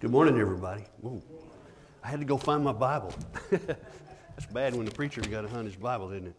[0.00, 0.84] Good morning, everybody.
[1.02, 1.22] Whoa.
[2.02, 3.12] I had to go find my Bible.
[3.50, 6.34] That's bad when the preacher got to hunt his Bible, isn't it?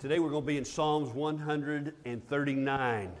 [0.00, 3.04] Today we're going to be in Psalms 139.
[3.04, 3.12] And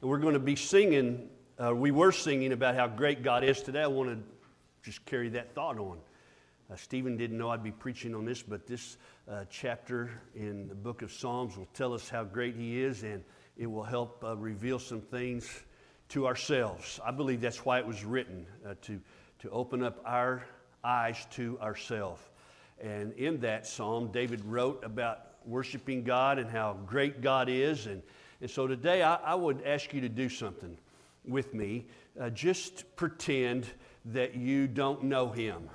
[0.00, 1.28] we're going to be singing,
[1.62, 3.82] uh, we were singing about how great God is today.
[3.82, 4.18] I want to
[4.82, 5.98] just carry that thought on.
[6.72, 8.96] Uh, Stephen didn't know I'd be preaching on this, but this
[9.30, 13.22] uh, chapter in the book of Psalms will tell us how great He is, and
[13.58, 15.62] it will help uh, reveal some things
[16.10, 17.00] to ourselves.
[17.04, 19.00] I believe that's why it was written, uh, to,
[19.40, 20.44] to open up our
[20.82, 22.22] eyes to ourselves.
[22.80, 27.86] And in that psalm, David wrote about worshiping God and how great God is.
[27.86, 28.02] And,
[28.40, 30.76] and so today, I, I would ask you to do something
[31.26, 31.86] with me.
[32.20, 33.66] Uh, just pretend
[34.06, 35.68] that you don't know Him.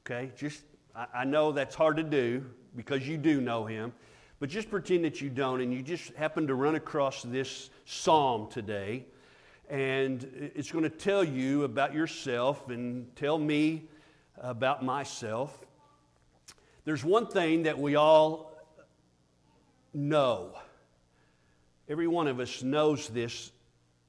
[0.00, 0.32] Okay?
[0.36, 0.62] Just,
[0.94, 2.44] I, I know that's hard to do
[2.76, 3.92] because you do know Him.
[4.40, 8.48] But just pretend that you don't, and you just happen to run across this psalm
[8.48, 9.04] today
[9.68, 13.84] and it's going to tell you about yourself and tell me
[14.38, 15.66] about myself.
[16.84, 18.52] There's one thing that we all
[19.92, 20.52] know.
[21.88, 23.52] Every one of us knows this,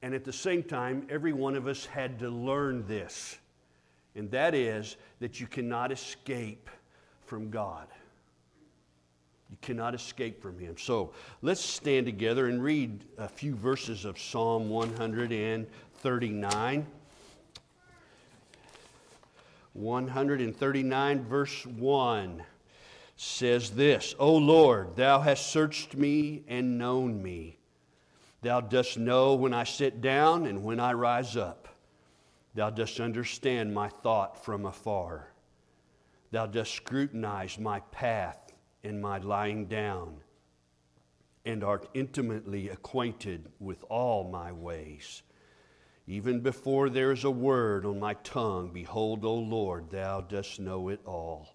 [0.02, 3.38] and at the same time, every one of us had to learn this,
[4.14, 6.70] and that is that you cannot escape
[7.26, 7.86] from God.
[9.50, 10.76] You cannot escape from him.
[10.78, 11.12] So
[11.42, 16.86] let's stand together and read a few verses of Psalm 139.
[19.72, 22.42] 139, verse 1
[23.16, 27.56] says this O Lord, thou hast searched me and known me.
[28.42, 31.68] Thou dost know when I sit down and when I rise up.
[32.54, 35.28] Thou dost understand my thought from afar.
[36.30, 38.49] Thou dost scrutinize my path
[38.82, 40.16] in my lying down,
[41.44, 45.22] and art intimately acquainted with all my ways.
[46.06, 50.88] Even before there is a word on my tongue, behold, O Lord, thou dost know
[50.88, 51.48] it all.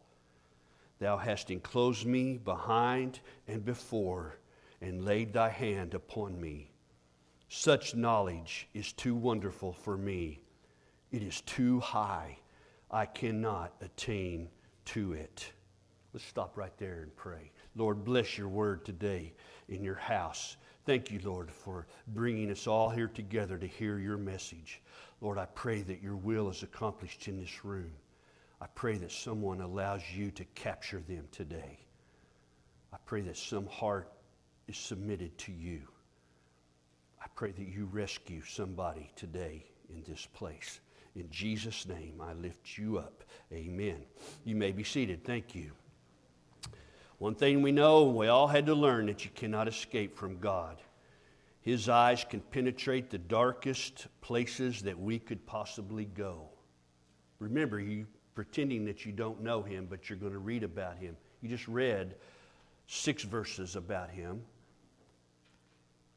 [0.99, 4.39] Thou hast enclosed me behind and before,
[4.81, 6.71] and laid thy hand upon me.
[7.49, 10.41] Such knowledge is too wonderful for me.
[11.11, 12.39] It is too high.
[12.89, 14.49] I cannot attain
[14.85, 15.51] to it.
[16.15, 17.51] Let's stop right there and pray.
[17.75, 19.33] Lord, bless your word today
[19.67, 20.55] in your house.
[20.85, 24.81] Thank you, Lord, for bringing us all here together to hear your message.
[25.19, 27.91] Lord, I pray that your will is accomplished in this room.
[28.61, 31.79] I pray that someone allows you to capture them today.
[32.93, 34.09] I pray that some heart
[34.69, 35.81] is submitted to you.
[37.21, 40.79] I pray that you rescue somebody today in this place.
[41.17, 43.25] In Jesus' name, I lift you up.
[43.51, 44.05] Amen.
[44.45, 45.25] You may be seated.
[45.25, 45.73] Thank you.
[47.17, 50.39] One thing we know, and we all had to learn that you cannot escape from
[50.39, 50.77] God.
[51.61, 56.49] His eyes can penetrate the darkest places that we could possibly go.
[57.39, 58.05] Remember, you
[58.35, 61.15] pretending that you don't know him, but you're going to read about him.
[61.41, 62.15] You just read
[62.85, 64.41] six verses about him.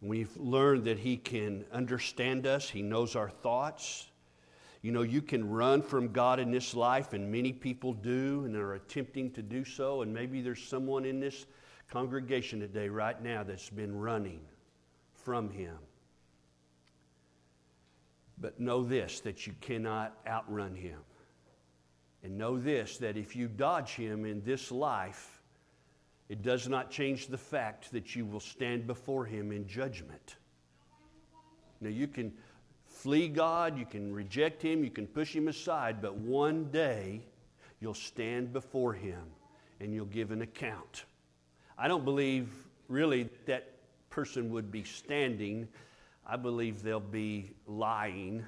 [0.03, 4.11] We've learned that he can understand us, he knows our thoughts,
[4.83, 8.55] you know, you can run from God in this life, and many people do, and
[8.55, 10.03] are attempting to do so.
[10.03, 11.47] And maybe there's someone in this
[11.91, 14.41] congregation today, right now, that's been running
[15.15, 15.77] from Him.
[18.41, 21.01] But know this that you cannot outrun Him.
[22.23, 25.43] And know this that if you dodge Him in this life,
[26.29, 30.37] it does not change the fact that you will stand before Him in judgment.
[31.81, 32.33] Now, you can
[32.99, 37.21] flee God, you can reject Him, you can push Him aside, but one day
[37.81, 39.23] you'll stand before Him
[39.79, 41.05] and you'll give an account.
[41.79, 42.49] I don't believe
[42.89, 43.71] really that
[44.11, 45.69] person would be standing.
[46.27, 48.45] I believe they'll be lying,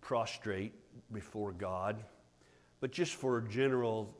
[0.00, 0.72] prostrate
[1.12, 2.04] before God.
[2.78, 4.14] But just for general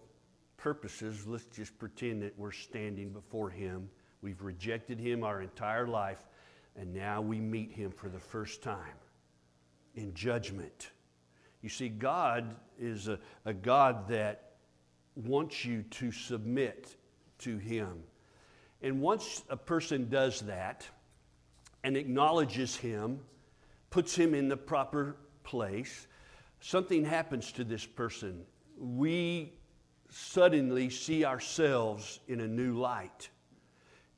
[0.56, 3.90] purposes, let's just pretend that we're standing before Him.
[4.22, 6.26] We've rejected Him our entire life,
[6.74, 8.96] and now we meet Him for the first time
[9.94, 10.90] in judgment.
[11.62, 14.52] You see, God is a, a God that
[15.14, 16.96] wants you to submit
[17.40, 18.02] to Him.
[18.82, 20.87] And once a person does that
[21.84, 23.20] and acknowledges Him,
[23.90, 26.06] puts Him in the proper place,
[26.60, 28.43] something happens to this person.
[28.78, 29.52] We
[30.08, 33.28] suddenly see ourselves in a new light.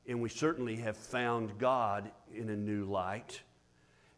[0.07, 3.41] And we certainly have found God in a new light.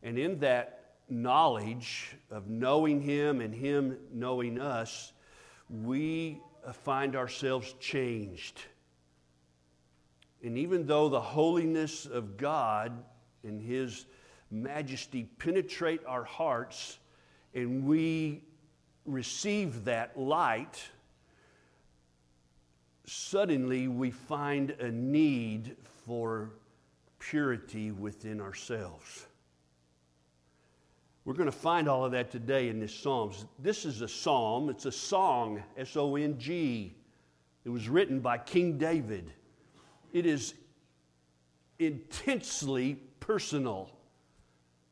[0.02, 5.14] And in that knowledge of knowing Him and Him knowing us,
[5.70, 6.40] we
[6.84, 8.62] find ourselves changed.
[10.44, 12.92] And even though the holiness of God
[13.44, 14.06] and His
[14.52, 17.00] majesty penetrate our hearts,
[17.54, 18.44] and we
[19.06, 20.84] receive that light,
[23.06, 25.76] suddenly we find a need
[26.06, 26.52] for
[27.20, 29.26] purity within ourselves.
[31.26, 33.46] We're going to find all of that today in this Psalms.
[33.58, 36.96] This is a psalm, it's a song, S O N G.
[37.64, 39.34] It was written by King David.
[40.14, 40.54] It is
[41.80, 43.90] intensely personal.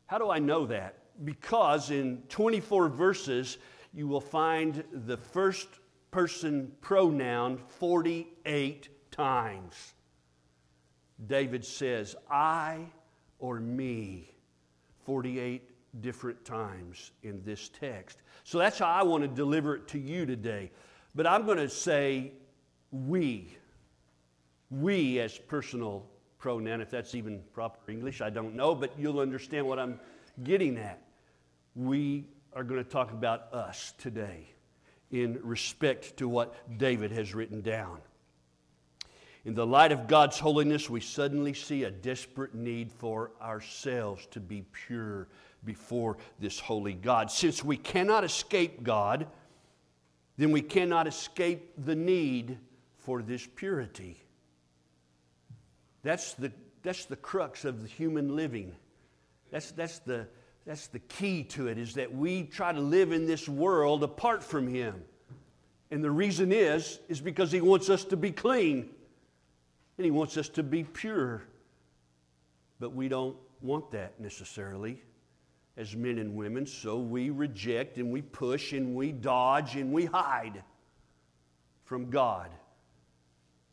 [0.07, 0.97] How do I know that?
[1.24, 3.59] Because in 24 verses,
[3.94, 5.68] you will find the first
[6.09, 9.94] person pronoun 48 times.
[11.27, 12.88] David says, I
[13.38, 14.31] or me,
[15.06, 18.18] 48 different times in this text.
[18.44, 20.72] So that's how I want to deliver it to you today.
[21.16, 22.31] But I'm going to say
[22.92, 23.56] we.
[24.69, 26.06] We as personal
[26.40, 30.00] pronoun, if that's even proper English, I don't know, but you'll understand what I'm
[30.44, 31.01] getting at.
[31.75, 34.48] We are going to talk about us today
[35.12, 38.00] in respect to what David has written down.
[39.45, 44.40] In the light of God's holiness, we suddenly see a desperate need for ourselves to
[44.40, 45.28] be pure
[45.66, 47.30] before this holy God.
[47.30, 49.28] Since we cannot escape God,
[50.38, 52.57] then we cannot escape the need
[53.00, 54.18] for this purity.
[56.04, 56.51] That's the,
[56.81, 58.74] that's the crux of the human living.
[59.51, 60.25] That's, that's, the,
[60.66, 64.42] that's the key to it, is that we try to live in this world apart
[64.42, 65.04] from Him.
[65.92, 68.90] And the reason is, is because He wants us to be clean
[69.98, 71.44] and He wants us to be pure.
[72.80, 75.01] But we don't want that necessarily
[75.78, 80.06] as men and women, so we reject and we push and we dodge and we
[80.06, 80.63] hide
[81.84, 82.50] from God.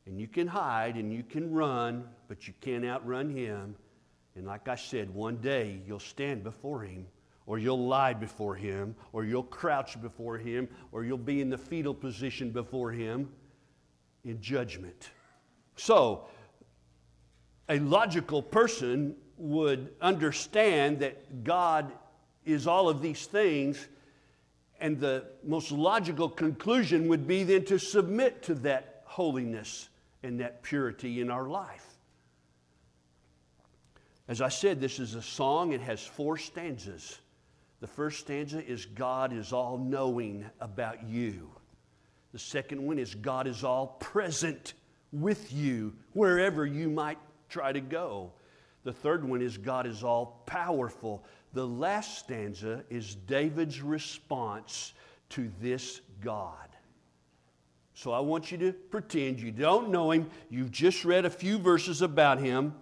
[0.06, 3.76] And you can hide and you can run, but you can't outrun Him.
[4.34, 7.06] And like I said, one day you'll stand before Him,
[7.46, 11.58] or you'll lie before Him, or you'll crouch before Him, or you'll be in the
[11.58, 13.28] fetal position before Him
[14.24, 15.10] in judgment.
[15.80, 16.26] So,
[17.66, 21.90] a logical person would understand that God
[22.44, 23.88] is all of these things,
[24.78, 29.88] and the most logical conclusion would be then to submit to that holiness
[30.22, 31.86] and that purity in our life.
[34.28, 37.20] As I said, this is a song, it has four stanzas.
[37.80, 41.50] The first stanza is God is all knowing about you.
[42.32, 44.74] The second one is God is all present
[45.12, 47.18] with you wherever you might
[47.48, 48.32] try to go.
[48.84, 51.24] The third one is God is all powerful.
[51.52, 54.94] The last stanza is David's response
[55.30, 56.54] to this God.
[57.94, 60.30] So I want you to pretend you don't know him.
[60.48, 62.74] You've just read a few verses about him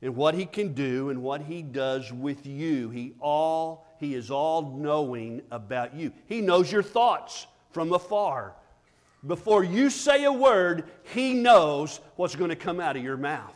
[0.00, 2.90] and what he can do and what he does with you.
[2.90, 6.12] He all he is all knowing about you.
[6.26, 8.54] He knows your thoughts from afar.
[9.26, 10.84] Before you say a word,
[11.14, 13.54] he knows what's going to come out of your mouth.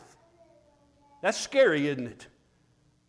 [1.21, 2.27] That's scary, isn't it?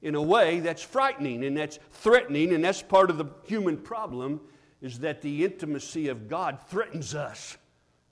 [0.03, 4.41] In a way, that's frightening and that's threatening, and that's part of the human problem
[4.81, 7.57] is that the intimacy of God threatens us.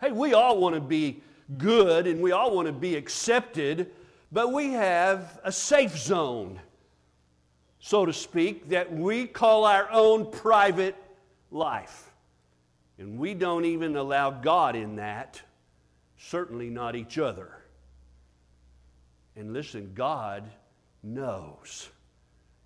[0.00, 1.22] Hey, we all want to be
[1.58, 3.90] good and we all want to be accepted,
[4.32, 6.60] but we have a safe zone,
[7.78, 10.96] so to speak, that we call our own private
[11.50, 12.10] life.
[12.98, 15.40] And we don't even allow God in that,
[16.18, 17.50] certainly not each other.
[19.36, 20.44] And listen, God
[21.02, 21.88] knows.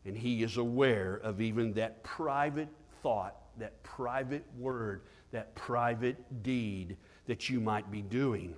[0.04, 2.68] And He is aware of even that private
[3.02, 6.96] thought, that private word, that private deed
[7.26, 8.54] that you might be doing.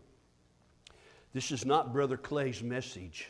[1.32, 3.28] This is not Brother Clay's message.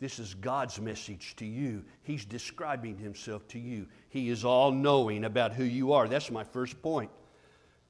[0.00, 1.84] This is God's message to you.
[2.02, 3.86] He's describing Himself to you.
[4.08, 6.08] He is all knowing about who you are.
[6.08, 7.10] That's my first point.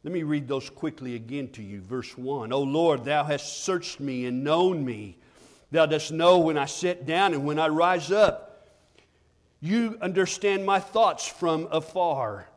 [0.02, 1.80] Let me read those quickly again to you.
[1.80, 5.18] Verse 1 O Lord, thou hast searched me and known me.
[5.70, 8.68] Thou dost know when I sit down and when I rise up.
[9.60, 12.48] You understand my thoughts from afar.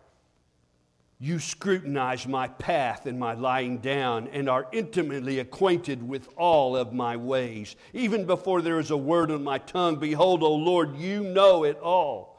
[1.20, 6.92] You scrutinize my path and my lying down, and are intimately acquainted with all of
[6.92, 7.78] my ways.
[7.94, 11.80] Even before there is a word on my tongue, behold, O Lord, you know it
[11.80, 12.33] all.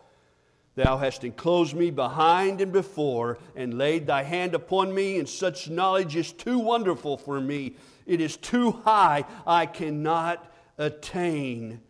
[0.77, 5.71] Thou hast enclosed me behind and before, and laid thy hand upon me, and such
[5.71, 7.77] knowledge is too wonderful for me.
[8.07, 11.81] It is too high, I cannot attain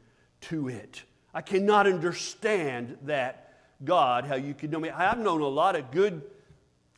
[0.43, 1.03] to it.
[1.33, 4.91] I cannot understand that, God, how you can know me.
[4.91, 6.23] I've known a lot of good,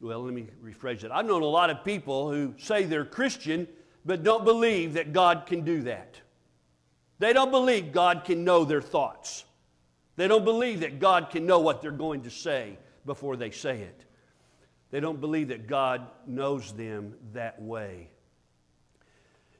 [0.00, 1.10] well, let me rephrase it.
[1.10, 3.66] I've known a lot of people who say they're Christian,
[4.04, 6.20] but don't believe that God can do that.
[7.18, 9.45] They don't believe God can know their thoughts.
[10.16, 13.80] They don't believe that God can know what they're going to say before they say
[13.80, 14.04] it.
[14.90, 18.08] They don't believe that God knows them that way.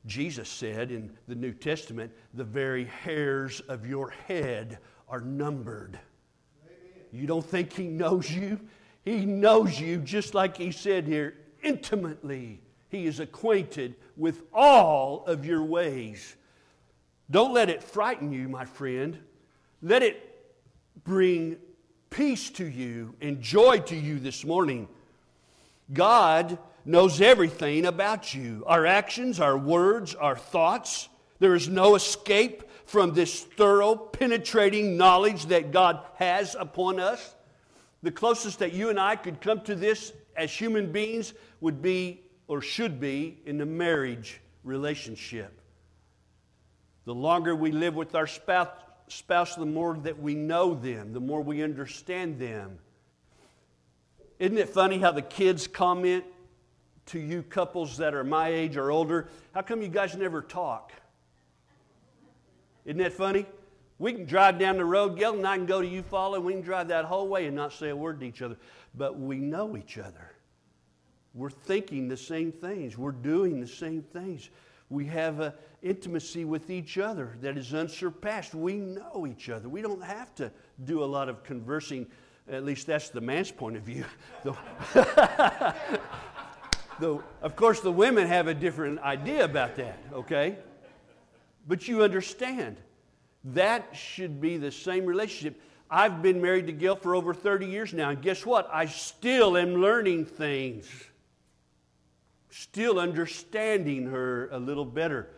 [0.07, 5.99] Jesus said in the New Testament, the very hairs of your head are numbered.
[6.65, 7.05] Amen.
[7.13, 8.61] You don't think He knows you?
[9.05, 12.63] He knows you, just like He said here, intimately.
[12.89, 16.37] He is acquainted with all of your ways.
[17.31, 19.19] Don't let it frighten you, my friend.
[19.83, 20.26] Let it
[21.05, 21.57] bring
[22.11, 24.89] peace to you and joy to you this morning.
[25.93, 31.09] God knows everything about you our actions, our words, our thoughts.
[31.39, 37.35] There is no escape from this thorough, penetrating knowledge that God has upon us.
[38.03, 42.23] The closest that you and I could come to this as human beings would be,
[42.47, 45.61] or should be, in the marriage relationship.
[47.05, 48.69] The longer we live with our spouse,
[49.09, 52.79] spouse, the more that we know them, the more we understand them.
[54.39, 56.25] Isn't it funny how the kids comment
[57.07, 60.93] to you couples that are my age or older, how come you guys never talk?
[62.85, 63.47] Isn't that funny?
[63.99, 66.53] We can drive down the road, Gail, and I can go to Eufaula, and we
[66.53, 68.57] can drive that whole way and not say a word to each other.
[68.95, 70.33] But we know each other.
[71.33, 72.99] We're thinking the same things.
[72.99, 74.51] We're doing the same things.
[74.89, 75.53] We have an
[75.83, 78.55] intimacy with each other that is unsurpassed.
[78.55, 79.69] We know each other.
[79.69, 80.53] We don't have to
[80.85, 82.07] do a lot of conversing.
[82.49, 84.05] At least that's the man's point of view.
[87.01, 90.57] the, of course, the women have a different idea about that, okay?
[91.67, 92.77] But you understand.
[93.45, 95.61] That should be the same relationship.
[95.91, 98.69] I've been married to Gail for over 30 years now, and guess what?
[98.73, 100.89] I still am learning things,
[102.59, 105.29] still understanding her a little better.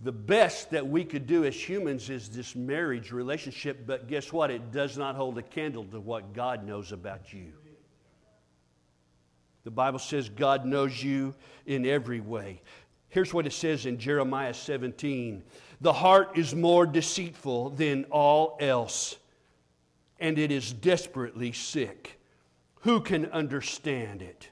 [0.00, 4.50] The best that we could do as humans is this marriage relationship, but guess what?
[4.50, 7.52] It does not hold a candle to what God knows about you.
[9.62, 12.62] The Bible says God knows you in every way.
[13.08, 15.44] Here's what it says in Jeremiah 17
[15.80, 19.16] The heart is more deceitful than all else,
[20.18, 22.18] and it is desperately sick.
[22.80, 24.48] Who can understand it?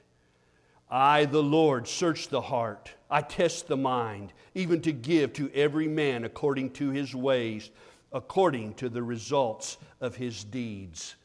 [0.91, 2.91] I, the Lord, search the heart.
[3.09, 7.71] I test the mind, even to give to every man according to his ways,
[8.11, 11.15] according to the results of his deeds.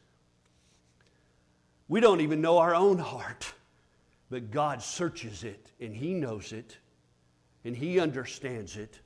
[1.89, 3.53] We don't even know our own heart.
[4.31, 6.77] But God searches it and He knows it
[7.65, 8.99] and He understands it.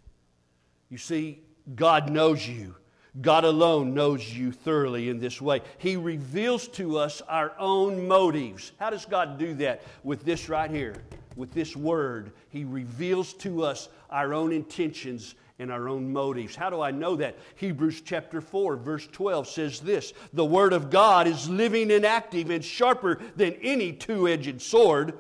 [0.89, 1.41] You see,
[1.75, 2.75] God knows you.
[3.21, 5.63] God alone knows you thoroughly in this way.
[5.79, 8.73] He reveals to us our own motives.
[8.79, 9.83] How does God do that?
[10.05, 10.95] With this right here,
[11.37, 12.33] with this word.
[12.51, 16.57] He reveals to us our own intentions and our own motives.
[16.57, 17.37] How do I know that?
[17.57, 22.51] Hebrews chapter 4, verse 12 says this The Word of God is living and active
[22.51, 25.19] and sharper than any two edged sword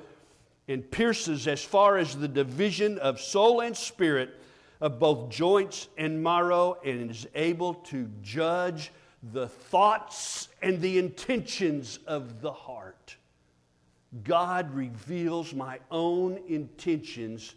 [0.66, 4.39] and pierces as far as the division of soul and spirit,
[4.80, 8.92] of both joints and marrow, and is able to judge
[9.32, 13.16] the thoughts and the intentions of the heart.
[14.24, 17.54] God reveals my own intentions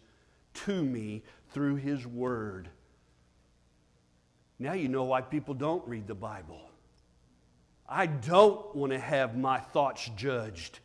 [0.53, 2.69] to me through His Word.
[4.59, 6.69] Now you know why people don't read the Bible.
[7.87, 10.79] I don't want to have my thoughts judged.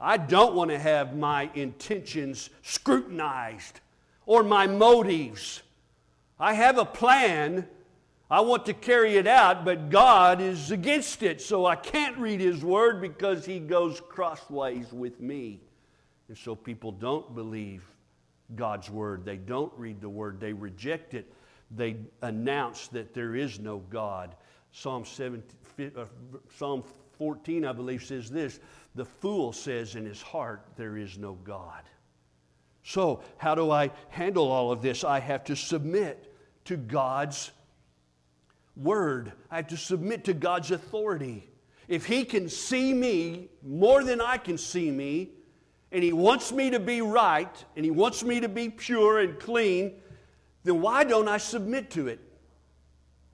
[0.00, 3.80] I don't want to have my intentions scrutinized
[4.26, 5.62] or my motives.
[6.42, 7.68] I have a plan.
[8.28, 11.40] I want to carry it out, but God is against it.
[11.40, 15.60] So I can't read His Word because He goes crossways with me.
[16.26, 17.84] And so people don't believe
[18.56, 19.24] God's word.
[19.24, 21.32] They don't read the word, they reject it.
[21.70, 24.34] They announce that there is no God.
[24.72, 26.06] Psalm, 17, uh,
[26.56, 26.82] Psalm
[27.18, 28.58] 14, I believe, says this
[28.96, 31.84] The fool says in his heart, There is no God.
[32.82, 35.04] So, how do I handle all of this?
[35.04, 36.31] I have to submit
[36.64, 37.50] to God's
[38.76, 41.48] word, I have to submit to God's authority.
[41.88, 45.30] If He can see me more than I can see me,
[45.90, 49.38] and He wants me to be right, and He wants me to be pure and
[49.38, 49.94] clean,
[50.64, 52.20] then why don't I submit to it?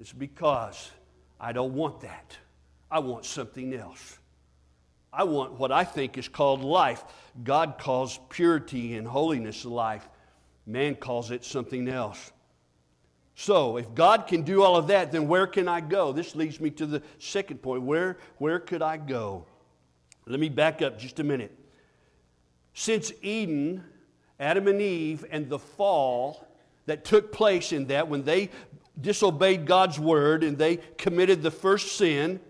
[0.01, 0.91] It's because
[1.39, 2.37] I don't want that.
[2.91, 4.19] I want something else.
[5.13, 7.05] I want what I think is called life.
[7.43, 10.09] God calls purity and holiness life.
[10.67, 12.33] Man calls it something else.
[13.41, 16.11] So, if God can do all of that, then where can I go?
[16.11, 17.85] This leads me to the second point.
[17.85, 19.47] Where, where could I go?
[20.27, 21.57] Let me back up just a minute.
[22.75, 23.85] Since Eden,
[24.41, 26.49] Adam and Eve, and the fall
[26.87, 28.51] that took place in that when they
[29.01, 32.41] disobeyed God's word and they committed the first sin,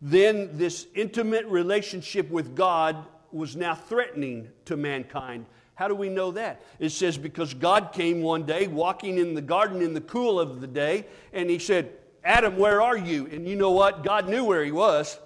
[0.00, 5.44] then this intimate relationship with God was now threatening to mankind.
[5.82, 6.62] How do we know that?
[6.78, 10.60] It says, because God came one day walking in the garden in the cool of
[10.60, 11.90] the day, and he said,
[12.22, 13.26] Adam, where are you?
[13.26, 14.04] And you know what?
[14.04, 15.18] God knew where he was,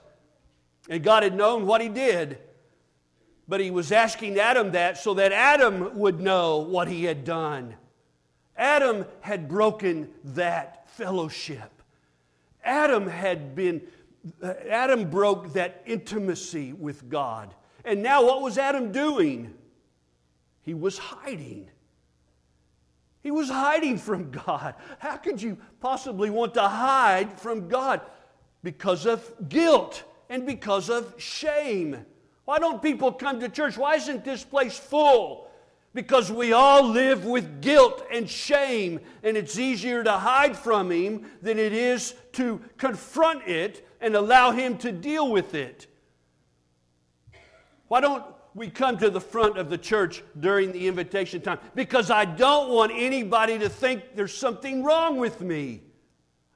[0.88, 2.38] and God had known what he did.
[3.46, 7.74] But he was asking Adam that so that Adam would know what he had done.
[8.56, 11.82] Adam had broken that fellowship.
[12.64, 13.82] Adam had been
[14.70, 17.54] Adam broke that intimacy with God.
[17.84, 19.52] And now, what was Adam doing?
[20.66, 21.70] He was hiding.
[23.22, 24.74] He was hiding from God.
[24.98, 28.00] How could you possibly want to hide from God?
[28.64, 32.04] Because of guilt and because of shame.
[32.44, 33.78] Why don't people come to church?
[33.78, 35.48] Why isn't this place full?
[35.94, 41.26] Because we all live with guilt and shame, and it's easier to hide from Him
[41.42, 45.86] than it is to confront it and allow Him to deal with it.
[47.88, 51.58] Why don't we come to the front of the church during the invitation time?
[51.74, 55.82] Because I don't want anybody to think there's something wrong with me.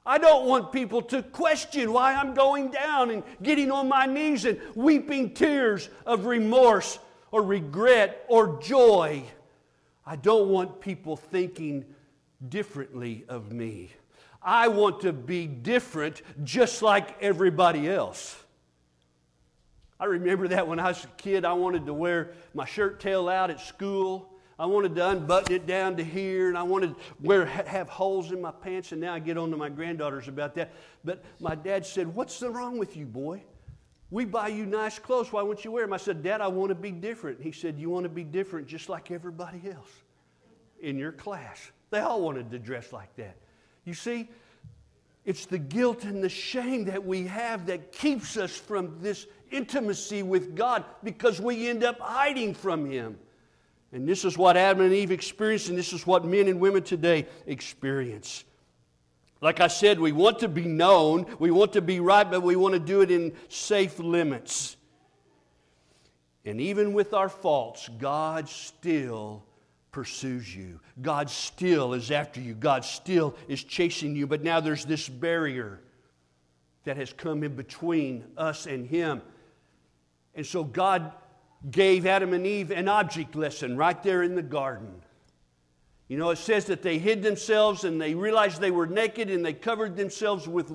[0.03, 4.45] I don't want people to question why I'm going down and getting on my knees
[4.45, 6.97] and weeping tears of remorse
[7.29, 9.23] or regret or joy.
[10.03, 11.85] I don't want people thinking
[12.49, 13.91] differently of me.
[14.41, 18.40] I want to be different just like everybody else.
[20.01, 23.29] I remember that when I was a kid, I wanted to wear my shirt tail
[23.29, 24.27] out at school.
[24.57, 28.31] I wanted to unbutton it down to here, and I wanted to wear, have holes
[28.31, 30.73] in my pants, and now I get on to my granddaughters about that.
[31.05, 33.43] But my dad said, What's the wrong with you, boy?
[34.09, 35.31] We buy you nice clothes.
[35.31, 35.93] Why won't you wear them?
[35.93, 37.39] I said, Dad, I want to be different.
[37.39, 39.91] He said, You want to be different just like everybody else
[40.79, 41.71] in your class.
[41.91, 43.37] They all wanted to dress like that.
[43.85, 44.29] You see,
[45.25, 50.23] it's the guilt and the shame that we have that keeps us from this intimacy
[50.23, 53.17] with God because we end up hiding from Him.
[53.93, 56.83] And this is what Adam and Eve experienced, and this is what men and women
[56.83, 58.45] today experience.
[59.41, 62.55] Like I said, we want to be known, we want to be right, but we
[62.55, 64.77] want to do it in safe limits.
[66.45, 69.43] And even with our faults, God still
[69.91, 70.79] pursues you.
[71.01, 72.53] God still is after you.
[72.53, 74.25] God still is chasing you.
[74.25, 75.81] But now there's this barrier
[76.83, 79.21] that has come in between us and Him.
[80.35, 81.11] And so God
[81.69, 85.01] gave Adam and Eve an object lesson right there in the garden.
[86.07, 89.45] You know, it says that they hid themselves and they realized they were naked and
[89.45, 90.69] they covered themselves with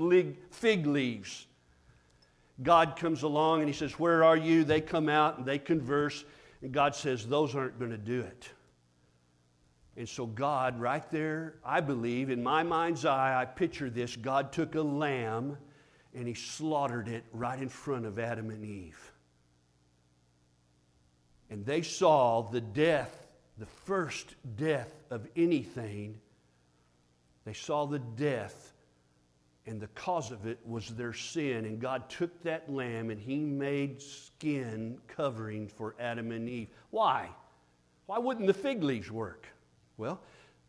[0.51, 1.47] fig leaves.
[2.63, 4.65] God comes along and He says, Where are you?
[4.65, 6.25] They come out and they converse.
[6.63, 8.49] And God says, Those aren't going to do it.
[9.99, 14.15] And so, God, right there, I believe, in my mind's eye, I picture this.
[14.15, 15.57] God took a lamb
[16.15, 19.13] and he slaughtered it right in front of Adam and Eve.
[21.51, 23.27] And they saw the death,
[23.59, 26.19] the first death of anything.
[27.45, 28.73] They saw the death,
[29.67, 31.65] and the cause of it was their sin.
[31.65, 36.69] And God took that lamb and he made skin covering for Adam and Eve.
[36.91, 37.29] Why?
[38.07, 39.47] Why wouldn't the fig leaves work?
[39.97, 40.21] Well,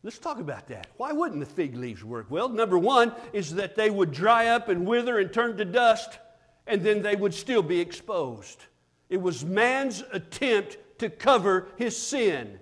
[0.04, 0.88] let's talk about that.
[0.98, 2.28] Why wouldn't the fig leaves work?
[2.30, 6.18] Well, number one is that they would dry up and wither and turn to dust,
[6.66, 8.66] and then they would still be exposed.
[9.10, 12.60] It was man's attempt to cover his sin.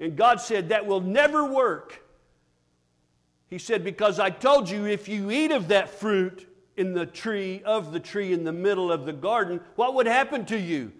[0.00, 2.02] And God said, That will never work.
[3.48, 7.62] He said, Because I told you if you eat of that fruit in the tree,
[7.64, 10.92] of the tree in the middle of the garden, what would happen to you?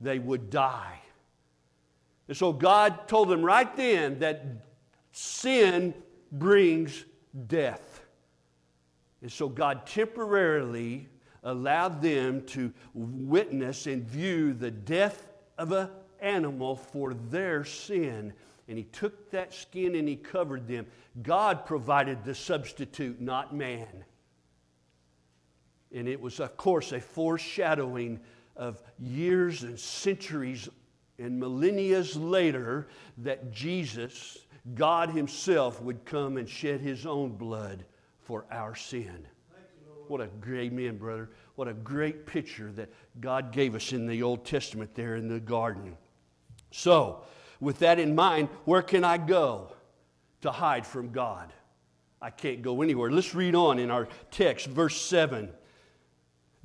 [0.00, 1.00] They would die.
[2.28, 4.44] And so God told them right then that
[5.12, 5.94] sin
[6.32, 7.04] brings
[7.46, 8.02] death.
[9.22, 11.08] And so God temporarily
[11.44, 15.28] allowed them to witness and view the death
[15.58, 15.88] of an
[16.20, 18.32] animal for their sin.
[18.66, 20.86] And he took that skin and he covered them.
[21.22, 24.04] God provided the substitute, not man.
[25.94, 28.20] And it was, of course, a foreshadowing
[28.56, 30.68] of years and centuries
[31.18, 34.38] and millennia later that Jesus,
[34.74, 37.84] God Himself, would come and shed His own blood
[38.18, 39.26] for our sin.
[40.08, 41.30] What a great man, brother.
[41.56, 45.40] What a great picture that God gave us in the Old Testament there in the
[45.40, 45.96] garden.
[46.70, 47.22] So,
[47.60, 49.72] with that in mind, where can I go
[50.42, 51.52] to hide from God?
[52.20, 53.10] I can't go anywhere.
[53.10, 55.50] Let's read on in our text, verse 7.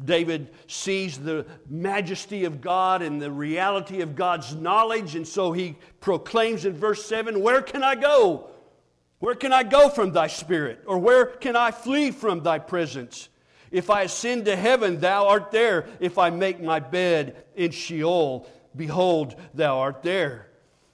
[0.03, 5.75] David sees the majesty of God and the reality of God's knowledge, and so he
[5.99, 8.49] proclaims in verse 7 Where can I go?
[9.19, 10.83] Where can I go from thy spirit?
[10.85, 13.29] Or where can I flee from thy presence?
[13.71, 15.87] If I ascend to heaven, thou art there.
[15.99, 20.47] If I make my bed in Sheol, behold, thou art there.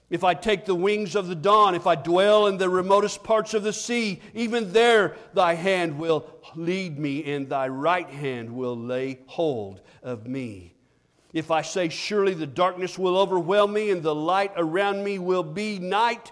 [0.08, 3.54] If I take the wings of the dawn, if I dwell in the remotest parts
[3.54, 8.76] of the sea, even there thy hand will lead me, and thy right hand will
[8.76, 10.74] lay hold of me.
[11.32, 15.42] If I say, Surely the darkness will overwhelm me, and the light around me will
[15.42, 16.30] be night,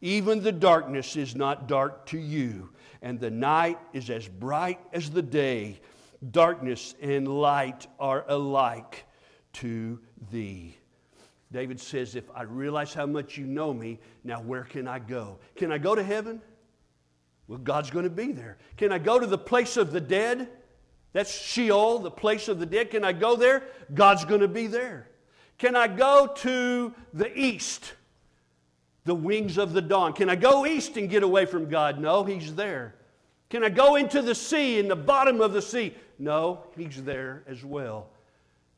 [0.00, 2.70] even the darkness is not dark to you,
[3.02, 5.80] and the night is as bright as the day.
[6.30, 9.04] Darkness and light are alike
[9.54, 9.98] to
[10.30, 10.76] thee.
[11.52, 15.38] David says, If I realize how much you know me, now where can I go?
[15.54, 16.42] Can I go to heaven?
[17.48, 18.58] Well, God's going to be there.
[18.76, 20.48] Can I go to the place of the dead?
[21.12, 22.90] That's Sheol, the place of the dead.
[22.90, 23.62] Can I go there?
[23.94, 25.08] God's going to be there.
[25.58, 27.94] Can I go to the east?
[29.06, 30.12] The wings of the dawn.
[30.12, 31.98] Can I go east and get away from God?
[31.98, 32.94] No, He's there.
[33.48, 35.94] Can I go into the sea, in the bottom of the sea?
[36.18, 38.10] No, He's there as well.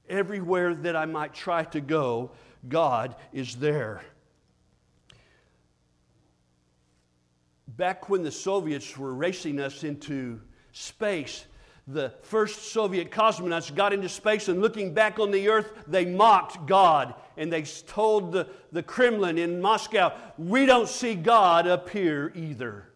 [0.08, 2.30] Everywhere that I might try to go,
[2.68, 4.02] God is there.
[7.66, 10.40] Back when the Soviets were racing us into
[10.72, 11.46] space,
[11.88, 16.66] the first Soviet cosmonauts got into space and looking back on the earth, they mocked
[16.66, 22.30] God and they told the, the Kremlin in Moscow, We don't see God up here
[22.34, 22.90] either.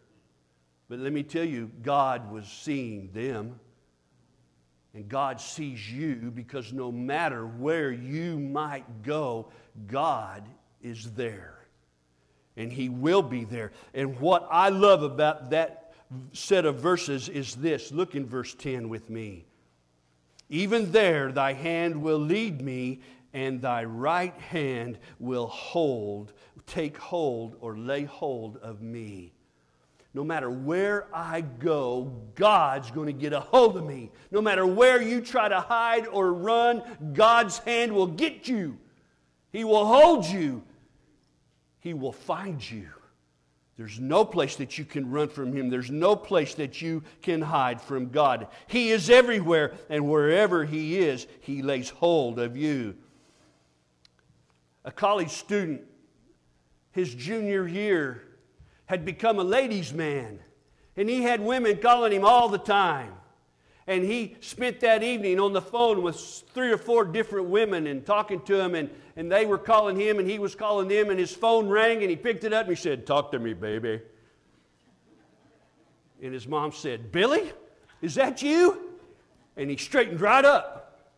[0.91, 3.59] But let me tell you, God was seeing them.
[4.95, 9.51] And God sees you because no matter where you might go,
[9.87, 10.47] God
[10.83, 11.67] is there.
[12.59, 13.73] And He will be there.
[13.95, 15.82] And what I love about that
[16.33, 19.45] set of verses is this look in verse 10 with me.
[20.49, 23.01] Even there, thy hand will lead me,
[23.33, 26.33] and thy right hand will hold,
[26.67, 29.33] take hold, or lay hold of me.
[30.15, 34.11] No matter where I go, God's going to get a hold of me.
[34.31, 36.83] No matter where you try to hide or run,
[37.15, 38.77] God's hand will get you.
[39.53, 40.63] He will hold you.
[41.81, 42.89] He will find you.
[43.77, 45.71] There's no place that you can run from Him.
[45.71, 48.49] There's no place that you can hide from God.
[48.67, 52.97] He is everywhere, and wherever He is, He lays hold of you.
[54.85, 55.83] A college student,
[56.91, 58.23] his junior year,
[58.87, 60.41] had become a ladies' man.
[60.97, 63.15] And he had women calling him all the time.
[63.87, 66.17] And he spent that evening on the phone with
[66.55, 68.75] three or four different women and talking to them.
[68.75, 71.11] And, and they were calling him and he was calling them.
[71.11, 73.55] And his phone rang and he picked it up and he said, Talk to me,
[73.55, 74.01] baby.
[76.23, 77.53] And his mom said, Billy,
[78.01, 78.91] is that you?
[79.57, 81.11] And he straightened right up.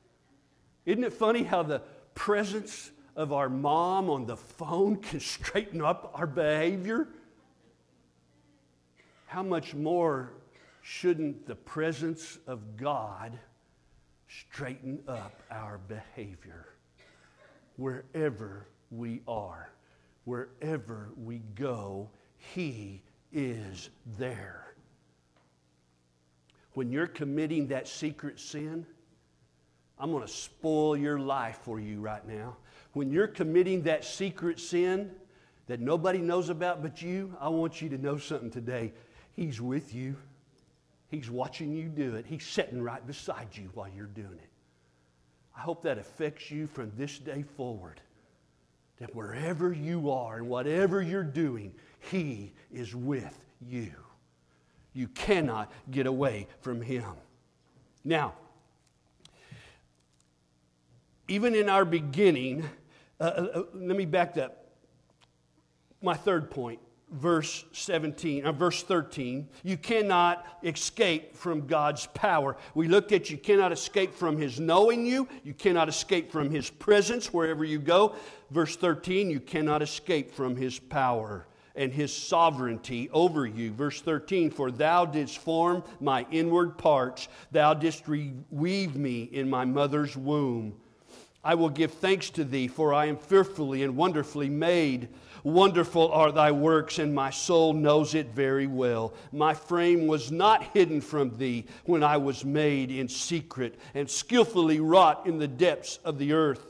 [0.87, 1.83] Isn't it funny how the
[2.15, 7.09] presence of our mom on the phone can straighten up our behavior?
[9.35, 10.31] how much more
[10.85, 13.39] shouldn't the presence of God
[14.29, 16.67] straighten up our behavior
[17.77, 19.71] wherever we are,
[20.27, 22.11] wherever we go?
[22.37, 24.75] He is there.
[26.75, 28.85] When you're committing that secret sin,
[29.99, 32.59] I'm going to spoil your life for you right now.
[32.93, 35.13] When you're committing that secret sin
[35.67, 38.93] that nobody knows about but you, I want you to know something today.
[39.33, 40.17] He's with you.
[41.15, 42.27] He's watching you do it.
[42.27, 44.49] He's sitting right beside you while you're doing it.
[45.57, 48.01] I hope that affects you from this day forward.
[48.99, 51.73] That wherever you are and whatever you're doing,
[52.11, 53.93] He is with you.
[54.93, 57.05] You cannot get away from Him.
[58.05, 58.35] Now,
[61.29, 62.69] even in our beginning,
[63.21, 64.67] uh, uh, uh let me back up.
[66.03, 66.81] My third point
[67.15, 72.57] verse 17, uh, verse 13, you cannot escape from God's power.
[72.75, 76.69] We looked at you cannot escape from His knowing you, you cannot escape from His
[76.69, 78.17] presence wherever you go.
[78.51, 81.47] Verse 13, you cannot escape from His power
[81.77, 83.73] and His sovereignty over you.
[83.73, 89.65] Verse 13, for thou didst form my inward parts, thou didst weave me in my
[89.65, 90.75] mother's womb.
[91.45, 95.09] I will give thanks to thee, for I am fearfully and wonderfully made.
[95.45, 99.13] Wonderful are thy works, and my soul knows it very well.
[99.31, 104.81] My frame was not hidden from thee when I was made in secret and skillfully
[104.81, 106.67] wrought in the depths of the earth.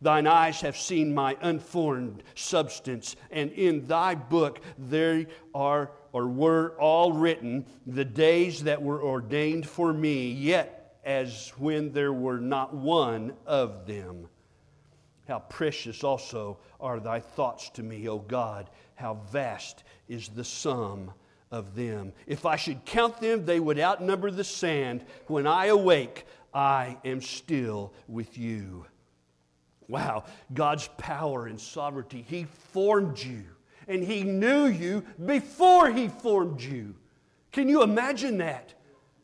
[0.00, 6.76] Thine eyes have seen my unformed substance, and in thy book there are or were
[6.78, 12.72] all written the days that were ordained for me, yet as when there were not
[12.72, 14.28] one of them.
[15.26, 18.70] How precious also are thy thoughts to me, O God.
[18.94, 21.12] How vast is the sum
[21.50, 22.12] of them.
[22.26, 25.04] If I should count them, they would outnumber the sand.
[25.26, 28.86] When I awake, I am still with you.
[29.88, 32.24] Wow, God's power and sovereignty.
[32.26, 33.44] He formed you,
[33.86, 36.94] and He knew you before He formed you.
[37.52, 38.74] Can you imagine that?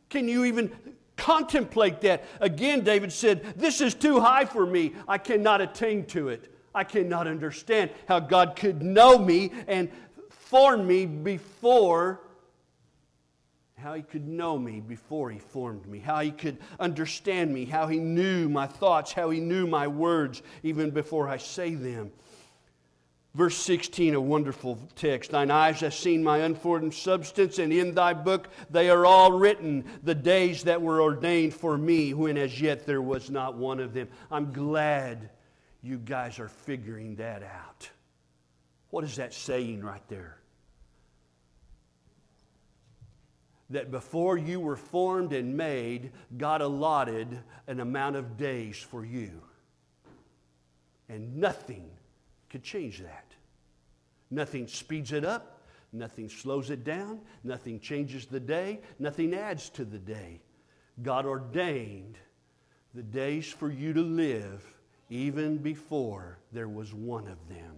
[0.09, 0.71] Can you even
[1.21, 2.25] contemplate that?
[2.41, 4.95] Again, David said, This is too high for me.
[5.07, 6.53] I cannot attain to it.
[6.75, 9.91] I cannot understand how God could know me and
[10.31, 12.21] form me before
[13.81, 17.87] how he could know me before he formed me, how he could understand me, how
[17.87, 22.13] he knew my thoughts, how he knew my words even before I say them.
[23.35, 25.31] Verse 16, a wonderful text.
[25.31, 29.85] Thine eyes have seen my unformed substance, and in thy book they are all written,
[30.03, 33.95] the days that were ordained for me, when as yet there was not one of
[33.95, 34.09] them.
[34.33, 35.31] I'm glad
[35.81, 37.89] you guys are figuring that out.
[38.91, 40.41] What is that saying right there?
[43.71, 47.39] that before you were formed and made, God allotted
[47.69, 49.41] an amount of days for you.
[51.09, 51.89] And nothing
[52.51, 53.27] could change that.
[54.31, 59.85] Nothing speeds it up, nothing slows it down, nothing changes the day, nothing adds to
[59.85, 60.41] the day.
[61.03, 62.19] God ordained
[62.95, 64.63] the days for you to live
[65.09, 67.77] even before there was one of them.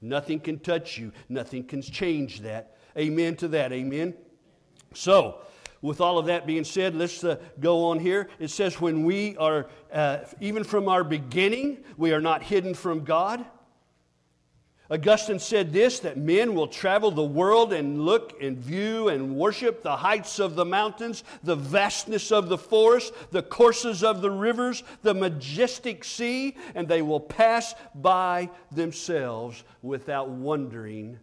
[0.00, 2.76] Nothing can touch you, nothing can change that.
[2.96, 3.72] Amen to that.
[3.72, 4.14] Amen.
[4.94, 5.38] So,
[5.80, 8.28] with all of that being said, let's uh, go on here.
[8.38, 13.04] It says, when we are, uh, even from our beginning, we are not hidden from
[13.04, 13.44] God.
[14.92, 19.82] Augustine said this that men will travel the world and look and view and worship
[19.82, 24.82] the heights of the mountains, the vastness of the forest, the courses of the rivers,
[25.00, 31.18] the majestic sea, and they will pass by themselves without wondering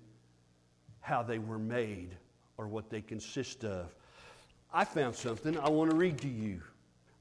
[1.02, 2.10] how they were made
[2.58, 3.94] or what they consist of.
[4.74, 6.64] I found something I want to read to you,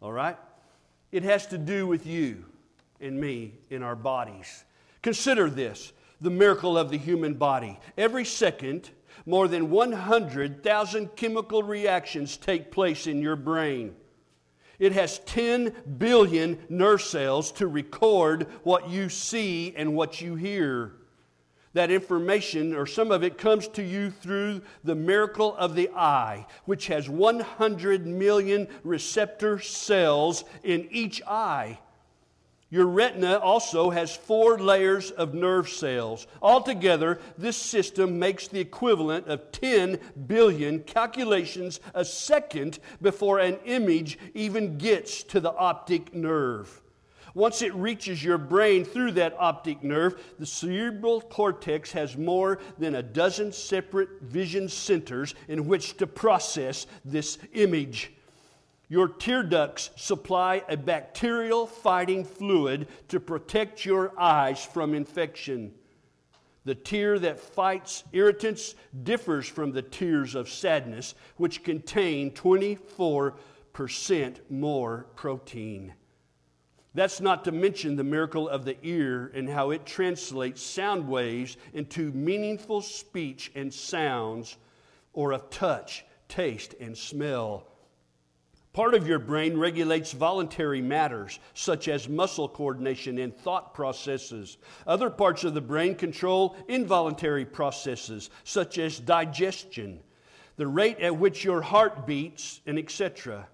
[0.00, 0.38] all right?
[1.12, 2.46] It has to do with you
[3.02, 4.64] and me in our bodies.
[5.02, 7.78] Consider this the miracle of the human body.
[7.96, 8.90] Every second,
[9.26, 13.94] more than 100,000 chemical reactions take place in your brain.
[14.78, 20.94] It has 10 billion nerve cells to record what you see and what you hear
[21.78, 26.46] that information, or some of it, comes to you through the miracle of the eye,
[26.64, 31.78] which has 100 million receptor cells in each eye.
[32.70, 36.26] Your retina also has four layers of nerve cells.
[36.42, 44.18] Altogether, this system makes the equivalent of 10 billion calculations a second before an image
[44.34, 46.82] even gets to the optic nerve.
[47.34, 52.96] Once it reaches your brain through that optic nerve, the cerebral cortex has more than
[52.96, 58.12] a dozen separate vision centers in which to process this image.
[58.90, 65.74] Your tear ducts supply a bacterial fighting fluid to protect your eyes from infection.
[66.64, 73.36] The tear that fights irritants differs from the tears of sadness, which contain 24%
[74.50, 75.92] more protein.
[76.94, 81.58] That's not to mention the miracle of the ear and how it translates sound waves
[81.74, 84.56] into meaningful speech and sounds,
[85.12, 87.67] or of touch, taste, and smell.
[88.72, 94.58] Part of your brain regulates voluntary matters, such as muscle coordination and thought processes.
[94.86, 100.00] Other parts of the brain control involuntary processes, such as digestion,
[100.56, 103.48] the rate at which your heart beats, and etc.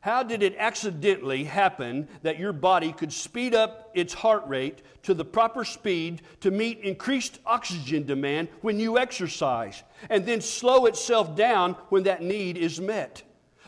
[0.00, 5.12] How did it accidentally happen that your body could speed up its heart rate to
[5.12, 11.34] the proper speed to meet increased oxygen demand when you exercise, and then slow itself
[11.34, 13.22] down when that need is met?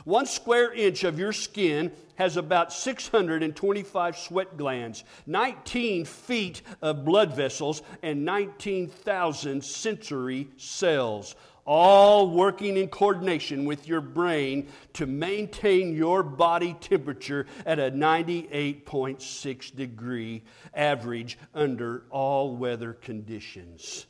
[0.05, 7.35] One square inch of your skin has about 625 sweat glands, 19 feet of blood
[7.35, 11.35] vessels, and 19,000 sensory cells
[11.65, 19.77] all working in coordination with your brain to maintain your body temperature at a 98.6
[19.77, 20.43] degree
[20.75, 24.07] average under all weather conditions.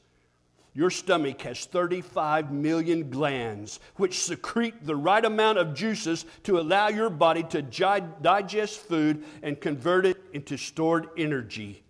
[0.72, 6.88] Your stomach has 35 million glands, which secrete the right amount of juices to allow
[6.88, 11.82] your body to digest food and convert it into stored energy.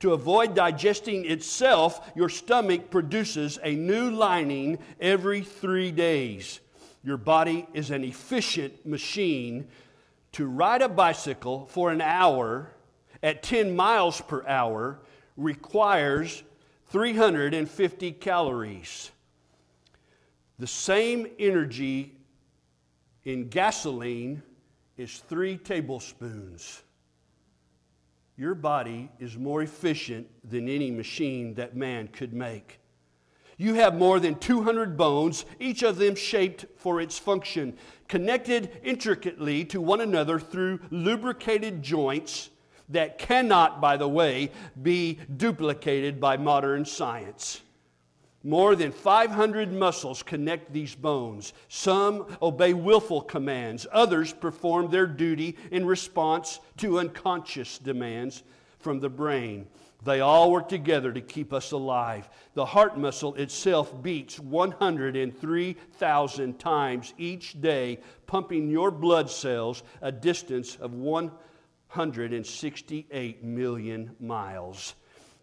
[0.00, 6.60] To avoid digesting itself, your stomach produces a new lining every three days.
[7.04, 9.68] Your body is an efficient machine.
[10.32, 12.72] To ride a bicycle for an hour
[13.22, 14.98] at 10 miles per hour
[15.36, 16.42] requires
[16.88, 19.10] 350 calories.
[20.58, 22.16] The same energy
[23.24, 24.42] in gasoline
[24.96, 26.82] is three tablespoons.
[28.36, 32.80] Your body is more efficient than any machine that man could make.
[33.56, 37.76] You have more than 200 bones, each of them shaped for its function,
[38.08, 42.50] connected intricately to one another through lubricated joints
[42.90, 47.60] that cannot, by the way, be duplicated by modern science.
[48.46, 51.54] More than 500 muscles connect these bones.
[51.68, 58.42] Some obey willful commands, others perform their duty in response to unconscious demands
[58.78, 59.66] from the brain.
[60.04, 62.28] They all work together to keep us alive.
[62.52, 70.76] The heart muscle itself beats 103,000 times each day, pumping your blood cells a distance
[70.76, 70.92] of
[71.94, 74.94] 168 million miles.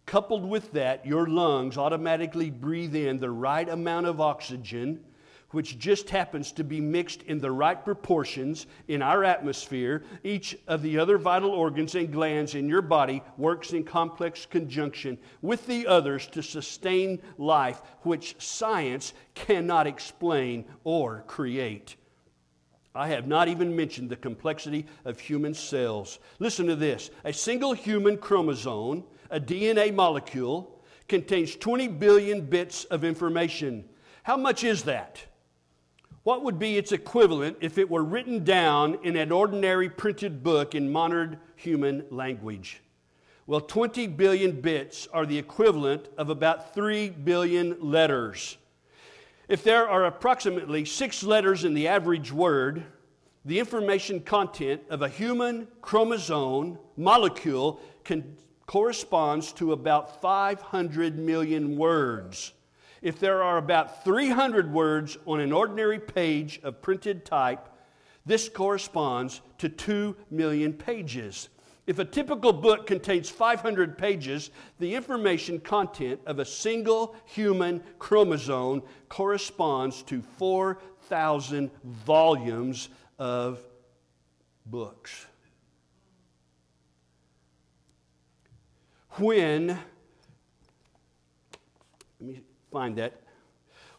[0.05, 4.99] Coupled with that, your lungs automatically breathe in the right amount of oxygen,
[5.51, 10.03] which just happens to be mixed in the right proportions in our atmosphere.
[10.25, 15.17] Each of the other vital organs and glands in your body works in complex conjunction
[15.41, 21.95] with the others to sustain life, which science cannot explain or create.
[22.93, 26.19] I have not even mentioned the complexity of human cells.
[26.39, 33.03] Listen to this a single human chromosome a DNA molecule contains 20 billion bits of
[33.03, 33.85] information.
[34.23, 35.23] How much is that?
[36.23, 40.75] What would be its equivalent if it were written down in an ordinary printed book
[40.75, 42.81] in modern human language?
[43.47, 48.57] Well, 20 billion bits are the equivalent of about 3 billion letters.
[49.51, 52.85] If there are approximately six letters in the average word,
[53.43, 62.53] the information content of a human chromosome molecule can corresponds to about 500 million words.
[63.01, 67.67] If there are about 300 words on an ordinary page of printed type,
[68.25, 71.49] this corresponds to 2 million pages.
[71.87, 78.83] If a typical book contains 500 pages, the information content of a single human chromosome
[79.09, 83.59] corresponds to 4,000 volumes of
[84.65, 85.25] books.
[89.17, 89.79] when, let
[92.19, 92.41] me
[92.71, 93.21] find that,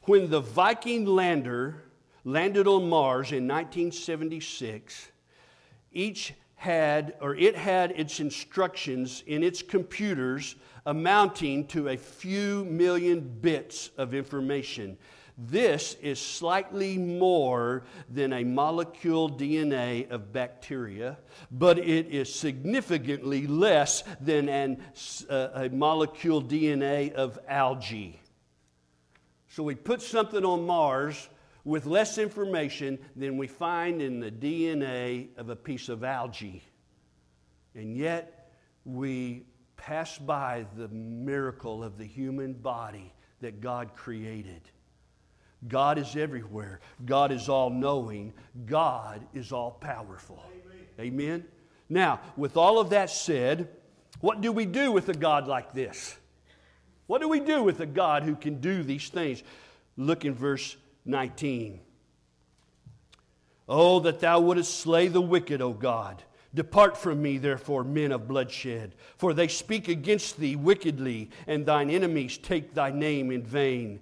[0.02, 1.84] when the Viking lander
[2.24, 5.10] landed on Mars in 1976,
[5.92, 6.32] each
[6.62, 10.55] had, or it had its instructions in its computers
[10.87, 14.96] amounting to a few million bits of information.
[15.37, 21.18] This is slightly more than a molecule DNA of bacteria,
[21.51, 24.85] but it is significantly less than an,
[25.29, 28.20] uh, a molecule DNA of algae.
[29.48, 31.29] So we put something on Mars
[31.64, 36.62] with less information than we find in the DNA of a piece of algae.
[37.75, 38.53] And yet
[38.85, 39.44] we
[39.77, 44.62] pass by the miracle of the human body that God created.
[45.68, 46.81] God is everywhere.
[47.05, 48.33] God is all knowing.
[48.66, 50.42] God is all powerful.
[50.98, 51.12] Amen.
[51.14, 51.44] Amen.
[51.88, 53.68] Now, with all of that said,
[54.20, 56.16] what do we do with a God like this?
[57.07, 59.42] What do we do with a God who can do these things?
[59.96, 61.80] Look in verse 19.
[63.68, 66.22] Oh, that thou wouldest slay the wicked, O God.
[66.54, 71.88] Depart from me, therefore, men of bloodshed, for they speak against thee wickedly, and thine
[71.88, 74.00] enemies take thy name in vain.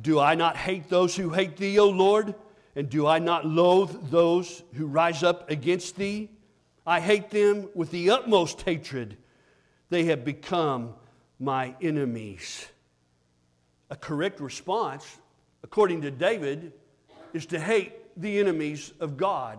[0.00, 2.34] Do I not hate those who hate thee, O Lord?
[2.74, 6.28] And do I not loathe those who rise up against thee?
[6.86, 9.16] I hate them with the utmost hatred.
[9.88, 10.94] They have become
[11.38, 12.66] my enemies.
[13.88, 15.18] A correct response,
[15.62, 16.72] according to David,
[17.32, 19.58] is to hate the enemies of God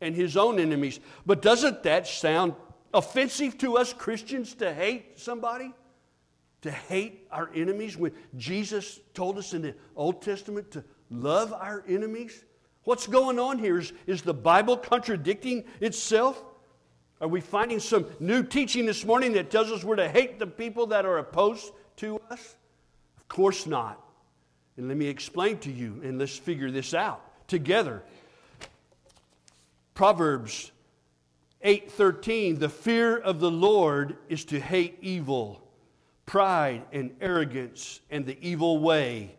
[0.00, 1.00] and his own enemies.
[1.26, 2.54] But doesn't that sound
[2.94, 5.72] offensive to us Christians to hate somebody?
[6.62, 11.84] to hate our enemies when Jesus told us in the Old Testament to love our
[11.88, 12.44] enemies?
[12.84, 13.78] What's going on here?
[13.78, 16.42] Is, is the Bible contradicting itself?
[17.20, 20.46] Are we finding some new teaching this morning that tells us we're to hate the
[20.46, 22.56] people that are opposed to us?
[23.16, 24.02] Of course not.
[24.78, 28.04] And let me explain to you, and let's figure this out together.
[29.92, 30.70] Proverbs
[31.62, 35.68] 8:13 The fear of the Lord is to hate evil
[36.26, 39.34] pride and arrogance and the evil way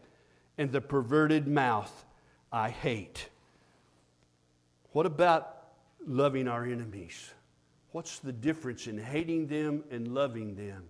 [0.57, 2.05] and the perverted mouth
[2.51, 3.29] I hate.
[4.91, 5.67] What about
[6.05, 7.31] loving our enemies?
[7.91, 10.89] What's the difference in hating them and loving them?